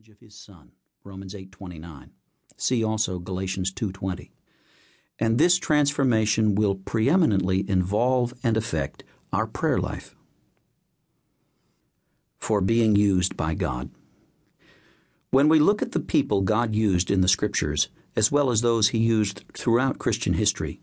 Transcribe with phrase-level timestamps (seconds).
[0.00, 0.70] image of his son.
[1.04, 2.10] Romans 8:29.
[2.56, 4.30] See also Galatians 2:20.
[5.18, 10.16] And this transformation will preeminently involve and affect our prayer life.
[12.38, 13.90] For being used by God.
[15.32, 18.88] When we look at the people God used in the scriptures, as well as those
[18.88, 20.80] he used throughout Christian history,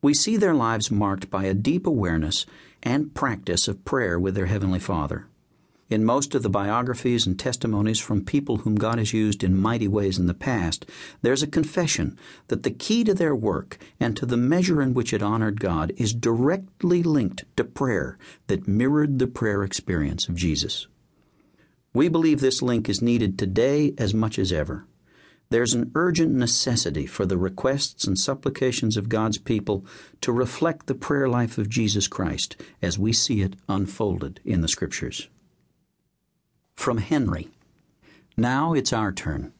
[0.00, 2.46] we see their lives marked by a deep awareness
[2.82, 5.26] and practice of prayer with their Heavenly Father.
[5.88, 9.86] In most of the biographies and testimonies from people whom God has used in mighty
[9.86, 10.84] ways in the past,
[11.22, 12.18] there's a confession
[12.48, 15.92] that the key to their work and to the measure in which it honored God
[15.96, 18.18] is directly linked to prayer
[18.48, 20.88] that mirrored the prayer experience of Jesus.
[21.94, 24.86] We believe this link is needed today as much as ever.
[25.50, 29.86] There's an urgent necessity for the requests and supplications of God's people
[30.20, 34.68] to reflect the prayer life of Jesus Christ as we see it unfolded in the
[34.68, 35.28] Scriptures.
[36.86, 37.48] From Henry.
[38.36, 39.52] Now it's our turn.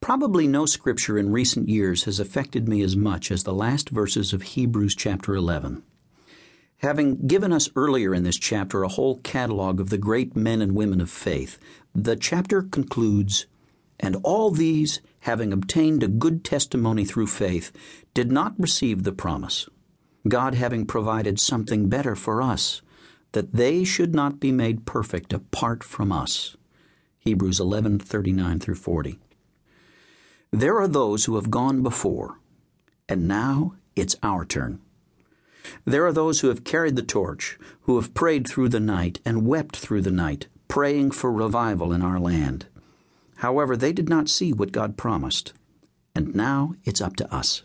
[0.00, 4.32] Probably no scripture in recent years has affected me as much as the last verses
[4.32, 5.84] of Hebrews chapter 11.
[6.78, 10.74] Having given us earlier in this chapter a whole catalog of the great men and
[10.74, 11.60] women of faith,
[11.94, 13.46] the chapter concludes
[14.00, 17.70] And all these, having obtained a good testimony through faith,
[18.14, 19.68] did not receive the promise,
[20.26, 22.82] God having provided something better for us
[23.34, 26.56] that they should not be made perfect apart from us.
[27.18, 29.18] Hebrews 11:39 through 40.
[30.50, 32.38] There are those who have gone before,
[33.08, 34.80] and now it's our turn.
[35.84, 39.46] There are those who have carried the torch, who have prayed through the night and
[39.46, 42.66] wept through the night, praying for revival in our land.
[43.36, 45.52] However, they did not see what God promised,
[46.14, 47.62] and now it's up to us.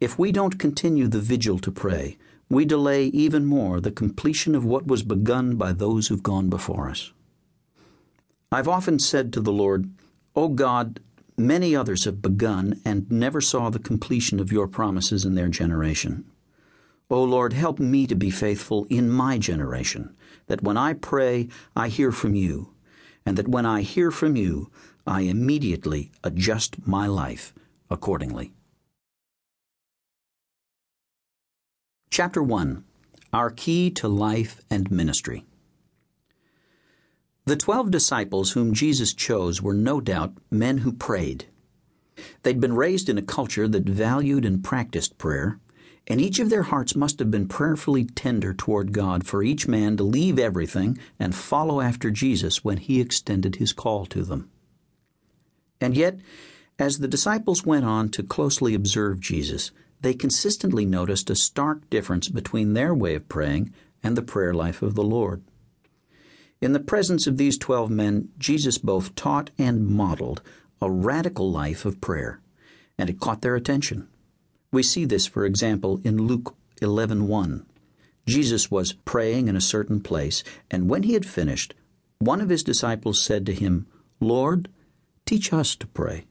[0.00, 2.18] If we don't continue the vigil to pray,
[2.48, 6.88] we delay even more the completion of what was begun by those who've gone before
[6.88, 7.12] us.
[8.52, 9.90] I've often said to the Lord,
[10.36, 11.00] O oh God,
[11.36, 16.24] many others have begun and never saw the completion of your promises in their generation.
[17.10, 20.14] O oh Lord, help me to be faithful in my generation,
[20.46, 22.72] that when I pray, I hear from you,
[23.26, 24.70] and that when I hear from you,
[25.06, 27.52] I immediately adjust my life
[27.90, 28.52] accordingly.
[32.10, 32.84] Chapter 1
[33.34, 35.44] Our Key to Life and Ministry.
[37.44, 41.44] The twelve disciples whom Jesus chose were no doubt men who prayed.
[42.42, 45.60] They'd been raised in a culture that valued and practiced prayer,
[46.06, 49.98] and each of their hearts must have been prayerfully tender toward God for each man
[49.98, 54.50] to leave everything and follow after Jesus when he extended his call to them.
[55.78, 56.18] And yet,
[56.78, 59.70] as the disciples went on to closely observe Jesus,
[60.00, 63.72] they consistently noticed a stark difference between their way of praying
[64.02, 65.42] and the prayer life of the Lord.
[66.60, 70.42] In the presence of these twelve men, Jesus both taught and modeled
[70.80, 72.40] a radical life of prayer,
[72.96, 74.08] and it caught their attention.
[74.72, 77.64] We see this, for example, in Luke 11:1.
[78.26, 81.74] Jesus was praying in a certain place, and when he had finished,
[82.18, 83.86] one of his disciples said to him,
[84.20, 84.68] Lord,
[85.24, 86.26] teach us to pray.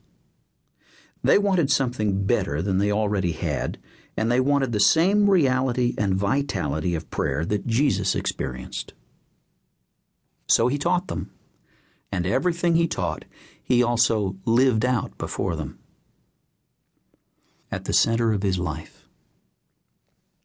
[1.22, 3.78] They wanted something better than they already had,
[4.16, 8.92] and they wanted the same reality and vitality of prayer that Jesus experienced.
[10.46, 11.30] So he taught them,
[12.10, 13.24] and everything he taught,
[13.62, 15.78] he also lived out before them.
[17.70, 19.06] At the center of his life.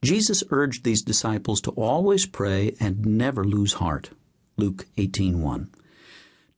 [0.02, 4.10] Jesus urged these disciples to always pray and never lose heart.
[4.56, 5.70] Luke 18:1.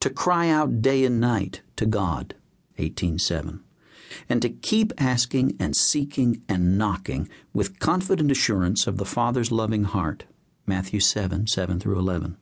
[0.01, 2.35] To cry out day and night to God.
[2.77, 3.63] 18:7
[4.29, 9.83] and to keep asking and seeking and knocking with confident assurance of the Father's loving
[9.83, 10.25] heart.
[10.65, 12.37] Matthew 7 7 through 11.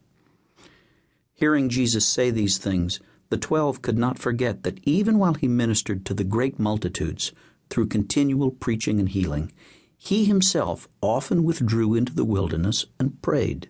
[1.33, 2.99] Hearing Jesus say these things,
[3.29, 7.33] the twelve could not forget that even while he ministered to the great multitudes
[7.69, 9.51] through continual preaching and healing,
[9.97, 13.69] he himself often withdrew into the wilderness and prayed.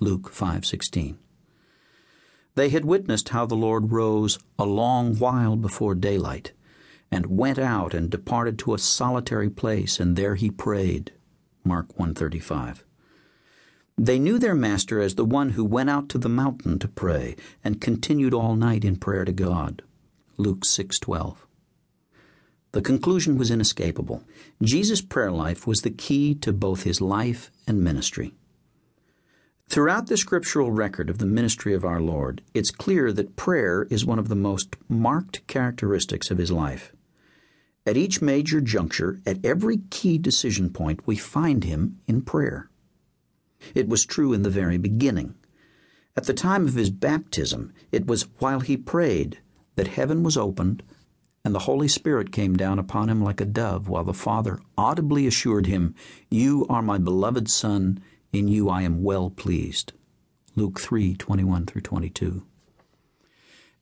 [0.00, 1.16] Luke 5:16.
[2.54, 6.52] They had witnessed how the Lord rose a long while before daylight
[7.10, 11.12] and went out and departed to a solitary place, and there he prayed.
[11.64, 12.84] Mark 135.
[13.98, 17.36] They knew their master as the one who went out to the mountain to pray
[17.62, 19.82] and continued all night in prayer to God.
[20.38, 21.46] Luke 6:12.
[22.72, 24.22] The conclusion was inescapable.
[24.62, 28.32] Jesus' prayer life was the key to both his life and ministry.
[29.68, 34.06] Throughout the scriptural record of the ministry of our Lord, it's clear that prayer is
[34.06, 36.92] one of the most marked characteristics of his life.
[37.86, 42.70] At each major juncture, at every key decision point, we find him in prayer.
[43.74, 45.34] It was true in the very beginning.
[46.16, 49.38] At the time of his baptism, it was while he prayed
[49.76, 50.82] that heaven was opened
[51.44, 55.26] and the Holy Spirit came down upon him like a dove, while the Father audibly
[55.26, 55.94] assured him,
[56.30, 58.00] You are my beloved Son,
[58.32, 59.92] in you I am well pleased.
[60.54, 62.44] Luke 3 21 through 22.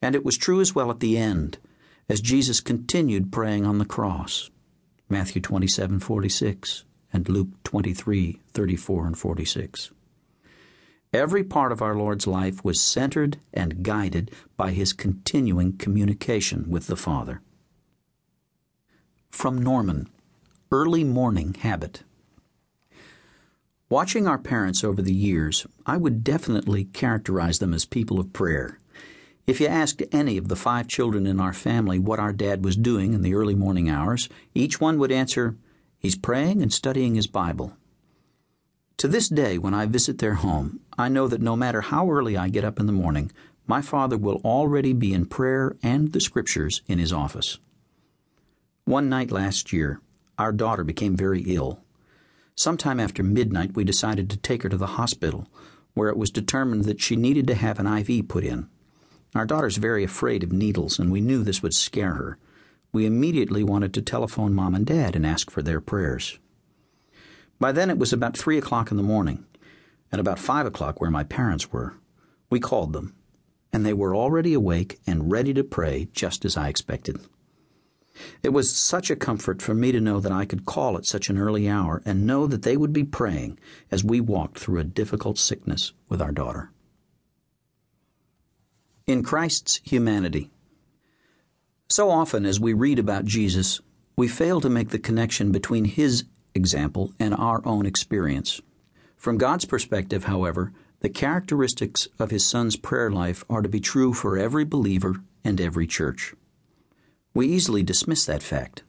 [0.00, 1.58] And it was true as well at the end,
[2.08, 4.50] as Jesus continued praying on the cross.
[5.08, 9.90] Matthew 27 46 and Luke 23 34 and 46.
[11.12, 16.86] Every part of our Lord's life was centered and guided by his continuing communication with
[16.86, 17.40] the Father.
[19.30, 20.08] From Norman
[20.70, 22.02] Early Morning Habit.
[23.88, 28.78] Watching our parents over the years, I would definitely characterize them as people of prayer.
[29.48, 32.76] If you asked any of the five children in our family what our dad was
[32.76, 35.56] doing in the early morning hours, each one would answer,
[35.98, 37.74] He's praying and studying his Bible.
[38.98, 42.36] To this day, when I visit their home, I know that no matter how early
[42.36, 43.32] I get up in the morning,
[43.66, 47.58] my father will already be in prayer and the scriptures in his office.
[48.84, 50.02] One night last year,
[50.36, 51.80] our daughter became very ill.
[52.54, 55.48] Sometime after midnight, we decided to take her to the hospital,
[55.94, 58.68] where it was determined that she needed to have an IV put in.
[59.34, 62.38] Our daughter's very afraid of needles, and we knew this would scare her.
[62.92, 66.38] We immediately wanted to telephone mom and dad and ask for their prayers.
[67.60, 69.44] By then it was about three o'clock in the morning,
[70.10, 71.94] and about five o'clock where my parents were.
[72.48, 73.14] We called them,
[73.72, 77.18] and they were already awake and ready to pray just as I expected.
[78.42, 81.28] It was such a comfort for me to know that I could call at such
[81.28, 83.58] an early hour and know that they would be praying
[83.90, 86.72] as we walked through a difficult sickness with our daughter.
[89.08, 90.50] In Christ's humanity.
[91.88, 93.80] So often as we read about Jesus,
[94.16, 98.60] we fail to make the connection between his example and our own experience.
[99.16, 104.12] From God's perspective, however, the characteristics of his son's prayer life are to be true
[104.12, 106.34] for every believer and every church.
[107.32, 108.82] We easily dismiss that fact.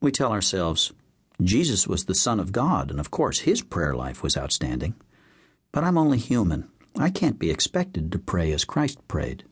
[0.00, 0.92] We tell ourselves,
[1.42, 4.94] Jesus was the Son of God, and of course his prayer life was outstanding.
[5.72, 6.70] But I'm only human.
[6.96, 9.44] I can't be expected to pray as Christ prayed.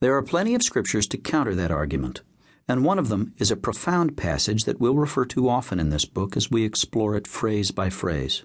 [0.00, 2.22] There are plenty of scriptures to counter that argument,
[2.68, 6.04] and one of them is a profound passage that we'll refer to often in this
[6.04, 8.44] book as we explore it phrase by phrase.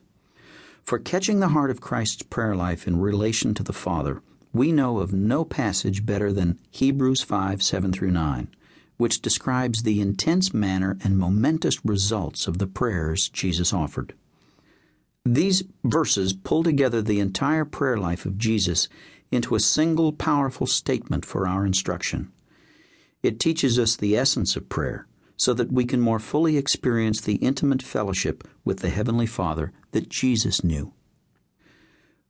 [0.83, 4.21] For catching the heart of Christ's prayer life in relation to the Father,
[4.53, 8.49] we know of no passage better than Hebrews 5 7 through 9
[8.97, 14.13] which describes the intense manner and momentous results of the prayers Jesus offered.
[15.33, 18.87] These verses pull together the entire prayer life of Jesus
[19.29, 22.31] into a single powerful statement for our instruction.
[23.21, 27.35] It teaches us the essence of prayer so that we can more fully experience the
[27.35, 30.93] intimate fellowship with the Heavenly Father that Jesus knew.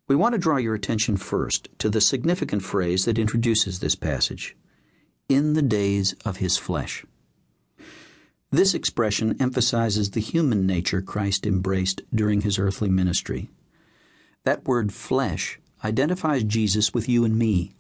[0.08, 4.58] We want to draw your attention first to the significant phrase that introduces this passage
[5.30, 7.06] in the days of his flesh.
[8.52, 13.50] This expression emphasizes the human nature Christ embraced during his earthly ministry.
[14.44, 17.74] That word flesh identifies Jesus with you and me.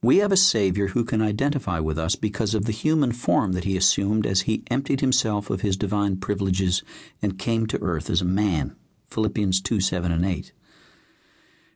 [0.00, 3.64] We have a Savior who can identify with us because of the human form that
[3.64, 6.82] he assumed as he emptied himself of his divine privileges
[7.20, 8.76] and came to earth as a man.
[9.08, 10.52] Philippians 2 7 and 8.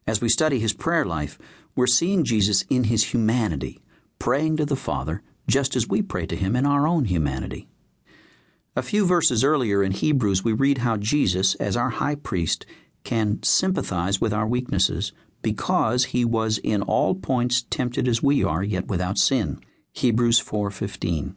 [0.07, 1.39] As we study his prayer life,
[1.75, 3.81] we're seeing Jesus in his humanity
[4.19, 7.69] praying to the Father just as we pray to Him in our own humanity.
[8.79, 12.65] A few verses earlier in Hebrews, we read how Jesus, as our high priest,
[13.03, 18.63] can sympathize with our weaknesses because he was in all points tempted as we are,
[18.63, 19.59] yet without sin.
[19.95, 21.35] Hebrews 4:15.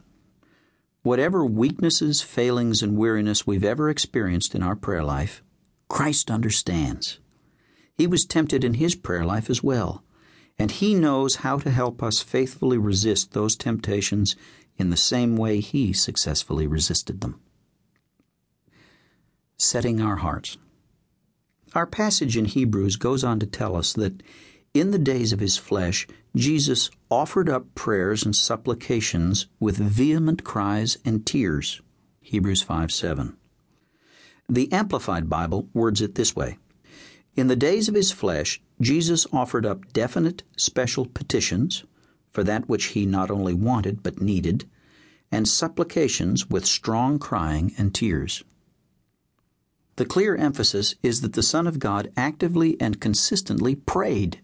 [1.02, 5.42] Whatever weaknesses, failings, and weariness we've ever experienced in our prayer life,
[5.88, 7.18] Christ understands.
[7.98, 10.04] He was tempted in his prayer life as well
[10.58, 14.36] and He knows how to help us faithfully resist those temptations
[14.76, 17.40] in the same way He successfully resisted them.
[19.56, 20.56] Setting our hearts.
[21.74, 24.22] Our passage in Hebrews goes on to tell us that
[24.74, 30.98] in the days of His flesh, Jesus offered up prayers and supplications with vehement cries
[31.04, 31.80] and tears.
[32.20, 33.36] Hebrews 5 7.
[34.48, 36.58] The Amplified Bible words it this way
[37.36, 41.84] In the days of His flesh, Jesus offered up definite special petitions
[42.32, 44.68] for that which he not only wanted but needed,
[45.30, 48.42] and supplications with strong crying and tears.
[49.96, 54.40] The clear emphasis is that the Son of God actively and consistently prayed,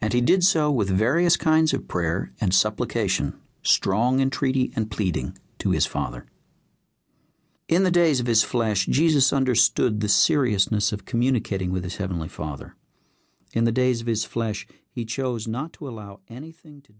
[0.00, 5.36] and he did so with various kinds of prayer and supplication, strong entreaty and pleading
[5.58, 6.26] to his Father.
[7.68, 12.28] In the days of his flesh, Jesus understood the seriousness of communicating with his Heavenly
[12.28, 12.76] Father.
[13.52, 16.92] In the days of his flesh, he chose not to allow anything to